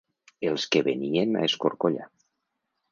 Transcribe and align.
Els 0.51 0.63
que 0.75 0.81
venien 0.89 1.39
a 1.43 1.47
escorcollar. 1.51 2.11